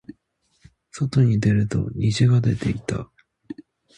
[0.89, 3.11] 外に出ると虹が出ていた。